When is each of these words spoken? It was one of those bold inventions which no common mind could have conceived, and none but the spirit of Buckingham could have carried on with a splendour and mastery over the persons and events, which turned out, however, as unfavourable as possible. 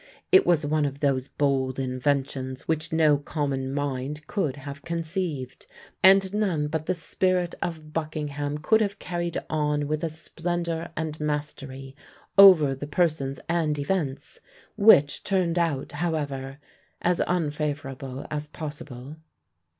It 0.31 0.47
was 0.47 0.65
one 0.65 0.85
of 0.85 0.99
those 0.99 1.27
bold 1.27 1.77
inventions 1.77 2.67
which 2.67 2.91
no 2.91 3.19
common 3.19 3.71
mind 3.71 4.25
could 4.25 4.55
have 4.55 4.81
conceived, 4.81 5.67
and 6.01 6.33
none 6.33 6.69
but 6.69 6.87
the 6.87 6.95
spirit 6.95 7.53
of 7.61 7.93
Buckingham 7.93 8.57
could 8.57 8.81
have 8.81 8.97
carried 8.97 9.37
on 9.47 9.87
with 9.87 10.03
a 10.03 10.09
splendour 10.09 10.89
and 10.97 11.19
mastery 11.19 11.95
over 12.35 12.73
the 12.73 12.87
persons 12.87 13.39
and 13.47 13.77
events, 13.77 14.39
which 14.75 15.23
turned 15.23 15.59
out, 15.59 15.91
however, 15.91 16.57
as 17.03 17.21
unfavourable 17.27 18.25
as 18.31 18.47
possible. 18.47 19.17